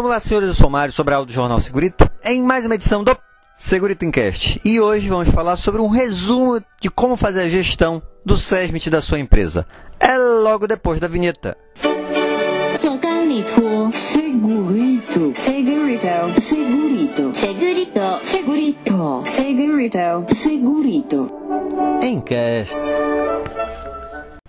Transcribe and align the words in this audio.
Vamos 0.00 0.12
lá, 0.12 0.18
senhores, 0.18 0.48
eu 0.48 0.54
sou 0.54 0.70
Mário, 0.70 0.94
sobre 0.94 1.12
a 1.12 1.18
aula 1.18 1.26
do 1.26 1.32
Jornal 1.34 1.60
Segurito, 1.60 2.10
em 2.24 2.40
mais 2.40 2.64
uma 2.64 2.74
edição 2.74 3.04
do 3.04 3.14
Segurito 3.58 4.02
Encast. 4.02 4.58
E 4.64 4.80
hoje 4.80 5.06
vamos 5.10 5.28
falar 5.28 5.56
sobre 5.56 5.78
um 5.82 5.88
resumo 5.88 6.58
de 6.80 6.88
como 6.88 7.18
fazer 7.18 7.42
a 7.42 7.48
gestão 7.50 8.02
do 8.24 8.34
SESMIT 8.34 8.88
da 8.88 9.02
sua 9.02 9.18
empresa. 9.18 9.66
É 10.00 10.16
logo 10.16 10.66
depois 10.66 10.98
da 11.00 11.06
vinheta. 11.06 11.54
Segurito, 12.74 13.90
segurito, 13.92 15.32
segurito, 15.34 16.40
segurito, 16.40 17.34
segurito, 17.34 18.22
segurito, 18.24 19.22
segurito, 19.26 20.34
segurito. 20.34 21.30
Encast. 22.02 22.78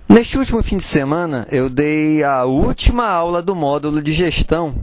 Neste 0.08 0.38
último 0.38 0.64
fim 0.64 0.78
de 0.78 0.84
semana, 0.84 1.48
eu 1.52 1.70
dei 1.70 2.22
a 2.24 2.44
última 2.46 3.08
aula 3.08 3.42
do 3.42 3.56
módulo 3.56 4.02
de 4.02 4.12
gestão 4.12 4.76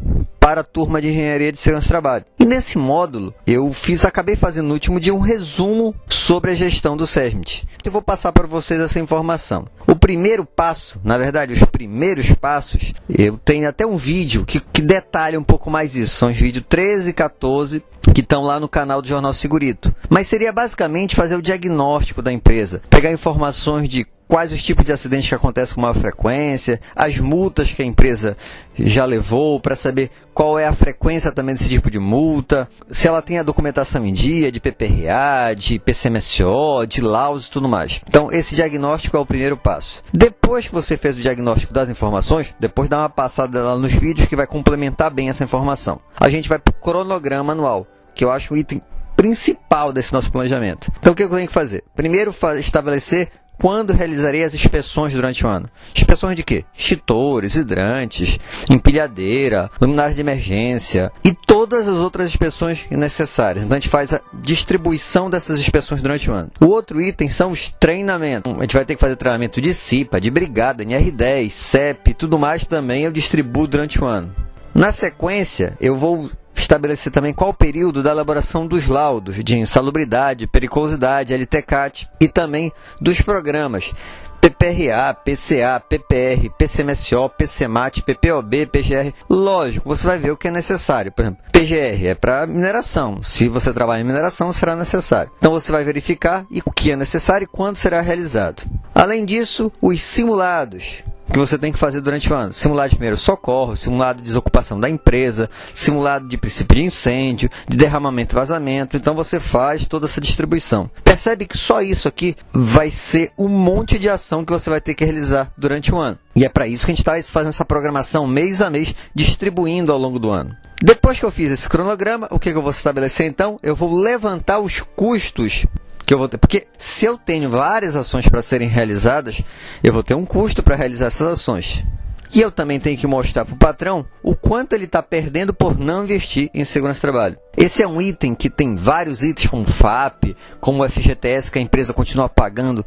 para 0.48 0.62
a 0.62 0.64
turma 0.64 0.98
de 0.98 1.08
Engenharia 1.08 1.52
de 1.52 1.58
Segurança 1.58 1.86
do 1.86 1.90
Trabalho. 1.90 2.24
E 2.38 2.44
nesse 2.46 2.78
módulo, 2.78 3.34
eu 3.46 3.70
fiz, 3.70 4.02
acabei 4.06 4.34
fazendo 4.34 4.68
no 4.68 4.72
último 4.72 4.98
dia 4.98 5.14
um 5.14 5.18
resumo 5.18 5.94
sobre 6.08 6.52
a 6.52 6.54
gestão 6.54 6.96
do 6.96 7.06
SESMIT. 7.06 7.68
Eu 7.84 7.92
vou 7.92 8.00
passar 8.00 8.32
para 8.32 8.46
vocês 8.46 8.80
essa 8.80 8.98
informação. 8.98 9.66
O 9.86 9.94
primeiro 9.94 10.46
passo, 10.46 10.98
na 11.04 11.18
verdade, 11.18 11.52
os 11.52 11.62
primeiros 11.64 12.32
passos, 12.32 12.94
eu 13.10 13.36
tenho 13.36 13.68
até 13.68 13.84
um 13.84 13.98
vídeo 13.98 14.46
que, 14.46 14.58
que 14.58 14.80
detalha 14.80 15.38
um 15.38 15.44
pouco 15.44 15.70
mais 15.70 15.94
isso. 15.94 16.16
São 16.16 16.30
os 16.30 16.36
vídeos 16.38 16.64
13 16.66 17.10
e 17.10 17.12
14 17.12 17.82
que 18.14 18.22
estão 18.22 18.42
lá 18.42 18.58
no 18.58 18.70
canal 18.70 19.02
do 19.02 19.08
Jornal 19.08 19.34
Segurito. 19.34 19.94
Mas 20.08 20.28
seria 20.28 20.50
basicamente 20.50 21.14
fazer 21.14 21.36
o 21.36 21.42
diagnóstico 21.42 22.22
da 22.22 22.32
empresa, 22.32 22.80
pegar 22.88 23.12
informações 23.12 23.86
de 23.86 24.06
quais 24.28 24.52
os 24.52 24.62
tipos 24.62 24.84
de 24.84 24.92
acidentes 24.92 25.26
que 25.26 25.34
acontecem 25.34 25.74
com 25.74 25.80
maior 25.80 25.94
frequência, 25.94 26.78
as 26.94 27.18
multas 27.18 27.72
que 27.72 27.82
a 27.82 27.84
empresa 27.84 28.36
já 28.78 29.04
levou, 29.04 29.58
para 29.58 29.74
saber 29.74 30.10
qual 30.34 30.58
é 30.58 30.66
a 30.66 30.72
frequência 30.72 31.32
também 31.32 31.54
desse 31.54 31.68
tipo 31.68 31.90
de 31.90 31.98
multa, 31.98 32.68
se 32.90 33.08
ela 33.08 33.22
tem 33.22 33.38
a 33.38 33.42
documentação 33.42 34.06
em 34.06 34.12
dia 34.12 34.52
de 34.52 34.60
PPRA, 34.60 35.54
de 35.56 35.78
PCMSO, 35.78 36.86
de 36.86 37.00
LAUS 37.00 37.46
e 37.46 37.50
tudo 37.50 37.68
mais. 37.68 38.00
Então, 38.06 38.30
esse 38.30 38.54
diagnóstico 38.54 39.16
é 39.16 39.20
o 39.20 39.26
primeiro 39.26 39.56
passo. 39.56 40.02
Depois 40.12 40.68
que 40.68 40.74
você 40.74 40.96
fez 40.96 41.16
o 41.16 41.22
diagnóstico 41.22 41.72
das 41.72 41.88
informações, 41.88 42.54
depois 42.60 42.88
dá 42.88 42.98
uma 42.98 43.08
passada 43.08 43.62
lá 43.62 43.76
nos 43.76 43.92
vídeos 43.92 44.28
que 44.28 44.36
vai 44.36 44.46
complementar 44.46 45.10
bem 45.10 45.28
essa 45.28 45.42
informação. 45.42 45.98
A 46.20 46.28
gente 46.28 46.48
vai 46.48 46.58
para 46.58 46.70
o 46.70 46.74
cronograma 46.74 47.52
anual, 47.52 47.86
que 48.14 48.24
eu 48.24 48.30
acho 48.30 48.52
um 48.54 48.56
item 48.56 48.82
principal 49.16 49.92
desse 49.92 50.12
nosso 50.12 50.30
planejamento. 50.30 50.92
Então, 51.00 51.12
o 51.12 51.16
que 51.16 51.24
eu 51.24 51.28
tenho 51.28 51.48
que 51.48 51.52
fazer? 51.52 51.82
Primeiro, 51.96 52.32
estabelecer 52.56 53.30
quando 53.58 53.92
realizarei 53.92 54.44
as 54.44 54.54
inspeções 54.54 55.12
durante 55.12 55.44
o 55.44 55.48
ano. 55.48 55.68
Inspeções 55.94 56.36
de 56.36 56.42
quê? 56.42 56.64
Extintores, 56.76 57.56
hidrantes, 57.56 58.38
empilhadeira, 58.70 59.70
luminárias 59.80 60.14
de 60.14 60.20
emergência 60.20 61.10
e 61.24 61.32
todas 61.32 61.88
as 61.88 61.98
outras 61.98 62.28
inspeções 62.28 62.84
necessárias. 62.90 63.64
Então 63.64 63.76
a 63.76 63.80
gente 63.80 63.90
faz 63.90 64.12
a 64.12 64.20
distribuição 64.32 65.28
dessas 65.28 65.58
inspeções 65.58 66.00
durante 66.00 66.30
o 66.30 66.34
ano. 66.34 66.50
O 66.60 66.66
outro 66.66 67.00
item 67.00 67.28
são 67.28 67.50
os 67.50 67.68
treinamentos. 67.68 68.52
A 68.56 68.60
gente 68.60 68.76
vai 68.76 68.84
ter 68.84 68.94
que 68.94 69.00
fazer 69.00 69.16
treinamento 69.16 69.60
de 69.60 69.74
CIPA, 69.74 70.20
de 70.20 70.30
brigada, 70.30 70.84
NR10, 70.84 71.50
CEP, 71.50 72.14
tudo 72.14 72.38
mais 72.38 72.64
também 72.64 73.04
eu 73.04 73.12
distribuo 73.12 73.66
durante 73.66 74.02
o 74.02 74.06
ano. 74.06 74.32
Na 74.74 74.92
sequência, 74.92 75.76
eu 75.80 75.96
vou 75.96 76.30
estabelecer 76.58 77.12
também 77.12 77.32
qual 77.32 77.50
o 77.50 77.54
período 77.54 78.02
da 78.02 78.10
elaboração 78.10 78.66
dos 78.66 78.86
laudos 78.86 79.42
de 79.42 79.58
insalubridade, 79.58 80.46
periculosidade, 80.46 81.34
LTCAT 81.34 82.08
e 82.20 82.28
também 82.28 82.72
dos 83.00 83.20
programas 83.20 83.92
PPRA, 84.40 85.14
PCA, 85.14 85.80
PPR, 85.80 86.48
PCMSO, 86.56 87.28
PCMAT, 87.30 88.02
PPOB, 88.02 88.66
PGR. 88.66 89.12
Lógico, 89.28 89.88
você 89.88 90.06
vai 90.06 90.18
ver 90.18 90.30
o 90.30 90.36
que 90.36 90.48
é 90.48 90.50
necessário. 90.50 91.10
Por 91.10 91.22
exemplo, 91.22 91.42
PGR 91.52 92.06
é 92.06 92.14
para 92.14 92.46
mineração. 92.46 93.20
Se 93.22 93.48
você 93.48 93.72
trabalha 93.72 94.00
em 94.00 94.04
mineração, 94.04 94.52
será 94.52 94.76
necessário. 94.76 95.32
Então 95.38 95.50
você 95.50 95.72
vai 95.72 95.84
verificar 95.84 96.46
o 96.64 96.70
que 96.70 96.92
é 96.92 96.96
necessário 96.96 97.44
e 97.44 97.48
quando 97.48 97.76
será 97.76 98.00
realizado. 98.00 98.62
Além 98.94 99.24
disso, 99.24 99.72
os 99.82 100.00
simulados 100.02 101.02
que 101.32 101.38
você 101.38 101.58
tem 101.58 101.72
que 101.72 101.78
fazer 101.78 102.00
durante 102.00 102.32
o 102.32 102.36
ano. 102.36 102.52
Simulado 102.52 102.90
de 102.90 102.96
primeiro 102.96 103.16
socorro, 103.16 103.76
simulado 103.76 104.18
de 104.18 104.24
desocupação 104.24 104.78
da 104.78 104.88
empresa, 104.88 105.50
simulado 105.74 106.28
de 106.28 106.36
princípio 106.36 106.76
de 106.76 106.82
incêndio, 106.84 107.50
de 107.68 107.76
derramamento 107.76 108.34
e 108.34 108.36
vazamento. 108.36 108.96
Então 108.96 109.14
você 109.14 109.38
faz 109.38 109.86
toda 109.86 110.06
essa 110.06 110.20
distribuição. 110.20 110.90
Percebe 111.04 111.46
que 111.46 111.58
só 111.58 111.80
isso 111.80 112.08
aqui 112.08 112.36
vai 112.52 112.90
ser 112.90 113.32
um 113.38 113.48
monte 113.48 113.98
de 113.98 114.08
ação 114.08 114.44
que 114.44 114.52
você 114.52 114.70
vai 114.70 114.80
ter 114.80 114.94
que 114.94 115.04
realizar 115.04 115.52
durante 115.56 115.92
o 115.94 115.98
ano. 115.98 116.18
E 116.34 116.44
é 116.44 116.48
para 116.48 116.68
isso 116.68 116.86
que 116.86 116.92
a 116.92 116.94
gente 116.94 117.00
está 117.00 117.32
fazendo 117.32 117.50
essa 117.50 117.64
programação 117.64 118.26
mês 118.26 118.60
a 118.62 118.70
mês, 118.70 118.94
distribuindo 119.14 119.92
ao 119.92 119.98
longo 119.98 120.18
do 120.18 120.30
ano. 120.30 120.56
Depois 120.80 121.18
que 121.18 121.24
eu 121.24 121.32
fiz 121.32 121.50
esse 121.50 121.68
cronograma, 121.68 122.28
o 122.30 122.38
que, 122.38 122.52
que 122.52 122.56
eu 122.56 122.62
vou 122.62 122.70
estabelecer 122.70 123.26
então? 123.26 123.58
Eu 123.64 123.74
vou 123.74 123.92
levantar 123.92 124.60
os 124.60 124.80
custos 124.80 125.66
que 126.08 126.14
eu 126.14 126.18
vou 126.18 126.28
ter. 126.28 126.38
Porque 126.38 126.66
se 126.78 127.04
eu 127.04 127.18
tenho 127.18 127.50
várias 127.50 127.94
ações 127.94 128.26
para 128.26 128.40
serem 128.40 128.66
realizadas, 128.66 129.42
eu 129.84 129.92
vou 129.92 130.02
ter 130.02 130.14
um 130.14 130.24
custo 130.24 130.62
para 130.62 130.74
realizar 130.74 131.08
essas 131.08 131.28
ações. 131.28 131.84
E 132.32 132.40
eu 132.40 132.50
também 132.50 132.80
tenho 132.80 132.96
que 132.96 133.06
mostrar 133.06 133.44
para 133.44 133.54
o 133.54 133.58
patrão 133.58 134.06
o 134.22 134.34
quanto 134.34 134.72
ele 134.72 134.84
está 134.84 135.02
perdendo 135.02 135.52
por 135.52 135.78
não 135.78 136.04
investir 136.04 136.50
em 136.54 136.64
segurança 136.64 136.98
do 136.98 137.02
trabalho. 137.02 137.38
Esse 137.56 137.82
é 137.82 137.88
um 137.88 138.00
item 138.00 138.34
que 138.34 138.48
tem 138.48 138.74
vários 138.74 139.22
itens, 139.22 139.48
como 139.48 139.66
FAP, 139.66 140.34
como 140.60 140.86
FGTS, 140.88 141.50
que 141.50 141.58
a 141.58 141.62
empresa 141.62 141.92
continua 141.92 142.28
pagando 142.28 142.84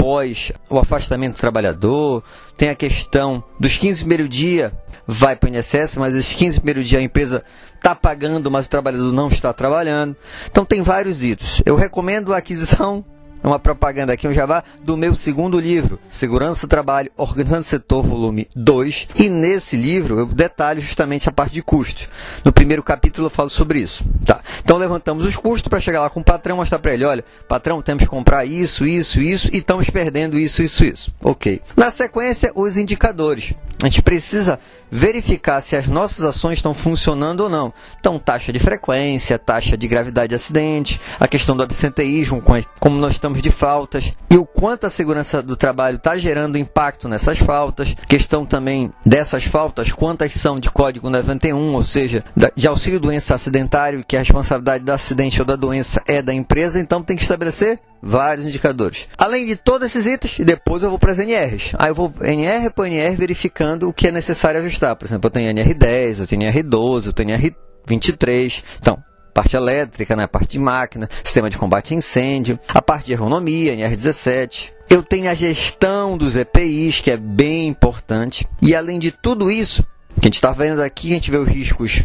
após 0.00 0.50
o 0.70 0.78
afastamento 0.78 1.34
do 1.34 1.40
trabalhador. 1.40 2.24
Tem 2.56 2.70
a 2.70 2.74
questão 2.74 3.44
dos 3.58 3.76
15 3.76 4.00
primeiros 4.00 4.30
dias, 4.30 4.72
vai 5.06 5.36
para 5.36 5.50
o 5.50 5.54
INSS, 5.54 5.98
mas 5.98 6.14
esses 6.14 6.32
15 6.32 6.60
primeiros 6.60 6.88
dias 6.88 7.02
a 7.02 7.04
empresa 7.04 7.44
está 7.76 7.94
pagando, 7.94 8.50
mas 8.50 8.64
o 8.64 8.70
trabalhador 8.70 9.12
não 9.12 9.28
está 9.28 9.52
trabalhando. 9.52 10.16
Então 10.50 10.64
tem 10.64 10.82
vários 10.82 11.22
itens. 11.22 11.62
Eu 11.66 11.76
recomendo 11.76 12.32
a 12.32 12.38
aquisição 12.38 13.04
uma 13.42 13.58
propaganda 13.58 14.12
aqui, 14.12 14.28
um 14.28 14.32
jabá, 14.32 14.62
do 14.82 14.96
meu 14.96 15.14
segundo 15.14 15.58
livro, 15.58 15.98
Segurança 16.08 16.66
do 16.66 16.70
Trabalho, 16.70 17.10
Organizando 17.16 17.62
o 17.62 17.64
Setor, 17.64 18.02
volume 18.02 18.48
2. 18.54 19.08
E 19.16 19.28
nesse 19.28 19.76
livro 19.76 20.18
eu 20.18 20.26
detalho 20.26 20.80
justamente 20.80 21.28
a 21.28 21.32
parte 21.32 21.52
de 21.52 21.62
custos. 21.62 22.08
No 22.44 22.52
primeiro 22.52 22.82
capítulo 22.82 23.26
eu 23.26 23.30
falo 23.30 23.50
sobre 23.50 23.80
isso. 23.80 24.04
Tá. 24.24 24.40
Então 24.62 24.76
levantamos 24.76 25.24
os 25.24 25.36
custos 25.36 25.68
para 25.68 25.80
chegar 25.80 26.02
lá 26.02 26.10
com 26.10 26.20
o 26.20 26.24
patrão, 26.24 26.56
mostrar 26.56 26.78
para 26.78 26.94
ele, 26.94 27.04
olha, 27.04 27.24
patrão, 27.48 27.82
temos 27.82 28.04
que 28.04 28.10
comprar 28.10 28.44
isso, 28.44 28.86
isso, 28.86 29.20
isso, 29.20 29.48
e 29.52 29.58
estamos 29.58 29.88
perdendo 29.88 30.38
isso, 30.38 30.62
isso, 30.62 30.84
isso. 30.84 31.14
Ok. 31.22 31.60
Na 31.76 31.90
sequência, 31.90 32.52
os 32.54 32.76
indicadores. 32.76 33.54
A 33.82 33.88
gente 33.88 34.02
precisa 34.02 34.60
verificar 34.90 35.60
se 35.60 35.76
as 35.76 35.86
nossas 35.86 36.24
ações 36.24 36.58
estão 36.58 36.74
funcionando 36.74 37.40
ou 37.40 37.48
não. 37.48 37.72
Então, 37.98 38.18
taxa 38.18 38.52
de 38.52 38.58
frequência, 38.58 39.38
taxa 39.38 39.76
de 39.76 39.86
gravidade 39.86 40.30
de 40.30 40.34
acidente, 40.34 41.00
a 41.18 41.28
questão 41.28 41.56
do 41.56 41.62
absenteísmo, 41.62 42.42
como 42.78 42.96
nós 42.96 43.12
estamos 43.12 43.40
de 43.40 43.50
faltas, 43.50 44.14
e 44.30 44.36
o 44.36 44.44
quanto 44.44 44.86
a 44.86 44.90
segurança 44.90 45.42
do 45.42 45.56
trabalho 45.56 45.96
está 45.96 46.16
gerando 46.16 46.58
impacto 46.58 47.08
nessas 47.08 47.38
faltas. 47.38 47.94
Questão 48.08 48.44
também 48.44 48.92
dessas 49.04 49.44
faltas, 49.44 49.92
quantas 49.92 50.32
são 50.34 50.58
de 50.58 50.70
código 50.70 51.10
91, 51.10 51.74
ou 51.74 51.82
seja, 51.82 52.24
de 52.56 52.66
auxílio 52.66 53.00
doença 53.00 53.34
acidentário, 53.34 54.04
que 54.06 54.16
a 54.16 54.20
responsabilidade 54.20 54.84
do 54.84 54.92
acidente 54.92 55.40
ou 55.40 55.46
da 55.46 55.56
doença 55.56 56.02
é 56.06 56.22
da 56.22 56.34
empresa, 56.34 56.80
então 56.80 57.02
tem 57.02 57.16
que 57.16 57.22
estabelecer 57.22 57.78
vários 58.02 58.46
indicadores. 58.46 59.08
Além 59.18 59.46
de 59.46 59.56
todos 59.56 59.88
esses 59.88 60.06
itens, 60.06 60.38
depois 60.38 60.82
eu 60.82 60.90
vou 60.90 60.98
para 60.98 61.12
as 61.12 61.18
NRs. 61.18 61.72
Aí 61.78 61.90
eu 61.90 61.94
vou 61.94 62.12
NR 62.22 62.70
por 62.70 62.86
NR 62.86 63.14
verificando 63.16 63.88
o 63.88 63.92
que 63.92 64.08
é 64.08 64.12
necessário 64.12 64.60
ajustar. 64.60 64.79
Por 64.96 65.04
exemplo, 65.04 65.26
eu 65.26 65.30
tenho 65.30 65.52
NR10, 65.52 66.20
eu 66.20 66.26
tenho 66.26 66.42
NR12, 66.42 67.06
eu 67.06 67.12
tenho 67.12 67.38
NR23. 67.38 68.62
Então, 68.80 69.02
parte 69.34 69.56
elétrica, 69.56 70.16
né? 70.16 70.26
parte 70.26 70.52
de 70.52 70.58
máquina, 70.58 71.08
sistema 71.24 71.48
de 71.48 71.56
combate 71.56 71.94
a 71.94 71.96
incêndio, 71.96 72.58
a 72.68 72.82
parte 72.82 73.06
de 73.06 73.12
ergonomia, 73.12 73.74
NR17. 73.74 74.72
Eu 74.88 75.02
tenho 75.02 75.30
a 75.30 75.34
gestão 75.34 76.18
dos 76.18 76.36
EPIs, 76.36 77.00
que 77.00 77.10
é 77.10 77.16
bem 77.16 77.68
importante. 77.68 78.46
E 78.60 78.74
além 78.74 78.98
de 78.98 79.12
tudo 79.12 79.50
isso, 79.50 79.82
que 80.14 80.22
a 80.22 80.24
gente 80.26 80.34
está 80.34 80.50
vendo 80.52 80.82
aqui, 80.82 81.12
a 81.12 81.14
gente 81.14 81.30
vê 81.30 81.36
os 81.36 81.48
riscos 81.48 82.04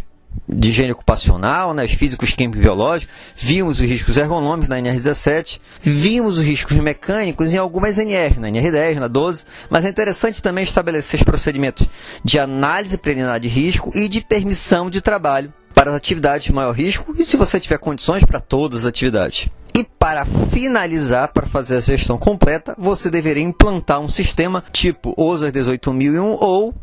de 0.56 0.70
higiene 0.70 0.92
ocupacional, 0.92 1.74
né, 1.74 1.84
os 1.84 1.92
físicos, 1.92 2.32
químicos 2.32 2.60
e 2.60 2.62
biológicos, 2.62 3.14
vimos 3.36 3.78
os 3.78 3.86
riscos 3.86 4.16
ergonômicos 4.16 4.68
na 4.68 4.78
NR17, 4.78 5.60
vimos 5.82 6.38
os 6.38 6.44
riscos 6.44 6.76
mecânicos 6.78 7.52
em 7.52 7.58
algumas 7.58 7.98
NR, 7.98 8.40
na 8.40 8.48
NR10, 8.48 8.98
na 8.98 9.06
12, 9.06 9.44
mas 9.68 9.84
é 9.84 9.90
interessante 9.90 10.42
também 10.42 10.64
estabelecer 10.64 11.20
os 11.20 11.24
procedimentos 11.24 11.86
de 12.24 12.38
análise 12.38 12.96
preliminar 12.96 13.38
de 13.38 13.48
risco 13.48 13.92
e 13.94 14.08
de 14.08 14.22
permissão 14.22 14.88
de 14.88 15.02
trabalho 15.02 15.52
para 15.74 15.90
as 15.90 15.96
atividades 15.96 16.46
de 16.46 16.54
maior 16.54 16.72
risco 16.72 17.14
e, 17.18 17.24
se 17.24 17.36
você 17.36 17.60
tiver 17.60 17.78
condições, 17.78 18.24
para 18.24 18.40
todas 18.40 18.80
as 18.80 18.86
atividades. 18.86 19.48
E 19.76 19.84
para 19.84 20.24
finalizar, 20.24 21.28
para 21.34 21.46
fazer 21.46 21.76
a 21.76 21.80
gestão 21.80 22.16
completa, 22.16 22.74
você 22.78 23.10
deveria 23.10 23.42
implantar 23.42 24.00
um 24.00 24.08
sistema 24.08 24.64
tipo 24.72 25.12
OSA 25.18 25.52
18001 25.52 26.38
ou 26.40 26.74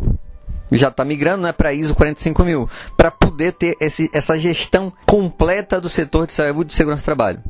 já 0.77 0.89
está 0.89 1.03
migrando 1.05 1.43
né, 1.43 1.51
para 1.51 1.73
ISO 1.73 1.95
45000, 1.95 2.69
para 2.97 3.11
poder 3.11 3.53
ter 3.53 3.75
esse, 3.79 4.09
essa 4.13 4.37
gestão 4.37 4.91
completa 5.07 5.79
do 5.79 5.89
setor 5.89 6.27
de 6.27 6.33
saúde 6.33 6.71
e 6.71 6.75
segurança 6.75 7.01
do 7.01 7.05
trabalho. 7.05 7.43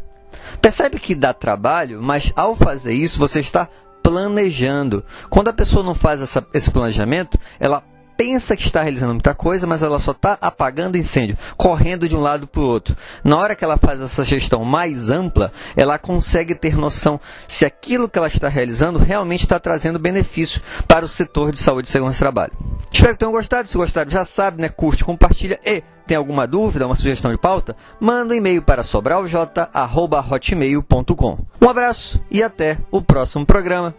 Percebe 0.62 1.00
que 1.00 1.16
dá 1.16 1.34
trabalho, 1.34 2.02
mas 2.02 2.32
ao 2.36 2.56
fazer 2.56 2.94
isso 2.94 3.20
você 3.20 3.40
está 3.40 3.68
planejando. 4.02 5.04
Quando 5.30 5.48
a 5.48 5.54
pessoa 5.54 5.84
não 5.84 5.96
faz 5.96 6.22
essa, 6.22 6.46
esse 6.54 6.70
planejamento, 6.70 7.38
ela 7.60 7.84
pensa 8.18 8.56
que 8.56 8.64
está 8.64 8.82
realizando 8.82 9.14
muita 9.14 9.34
coisa, 9.34 9.68
mas 9.68 9.84
ela 9.84 10.00
só 10.00 10.12
está 10.12 10.38
apagando 10.42 10.98
incêndio, 10.98 11.38
correndo 11.58 12.08
de 12.08 12.16
um 12.16 12.22
lado 12.22 12.48
para 12.48 12.62
o 12.62 12.66
outro. 12.66 12.96
Na 13.24 13.38
hora 13.38 13.56
que 13.56 13.64
ela 13.64 13.78
faz 13.78 14.02
essa 14.02 14.24
gestão 14.24 14.64
mais 14.64 15.10
ampla, 15.10 15.52
ela 15.76 15.98
consegue 15.98 16.56
ter 16.56 16.78
noção 16.78 17.20
se 17.48 17.66
aquilo 17.66 18.10
que 18.10 18.18
ela 18.18 18.28
está 18.28 18.48
realizando 18.48 19.00
realmente 19.00 19.42
está 19.42 19.60
trazendo 19.60 20.00
benefício 20.00 20.62
para 20.88 21.06
o 21.06 21.08
setor 21.08 21.52
de 21.52 21.60
saúde 21.60 21.88
e 21.88 21.92
segurança 21.92 22.18
do 22.18 22.20
trabalho. 22.20 22.54
Espero 22.92 23.14
que 23.14 23.20
tenham 23.20 23.32
gostado. 23.32 23.68
Se 23.68 23.78
gostaram, 23.78 24.10
já 24.10 24.24
sabe, 24.24 24.62
né? 24.62 24.70
Curte, 24.70 25.04
compartilha 25.04 25.60
e 25.66 25.84
tem 26.06 26.18
alguma 26.18 26.46
dúvida, 26.46 26.86
uma 26.86 26.96
sugestão 26.96 27.32
de 27.32 27.38
pauta? 27.38 27.76
Manda 28.00 28.34
um 28.34 28.38
e-mail 28.38 28.62
para 28.62 28.84
sobralj.hotmail.com. 28.84 31.38
Um 31.62 31.70
abraço 31.70 32.22
e 32.30 32.44
até 32.44 32.78
o 32.92 33.02
próximo 33.02 33.46
programa. 33.46 33.96